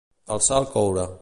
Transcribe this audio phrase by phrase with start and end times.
[0.35, 1.09] Alçar el coure.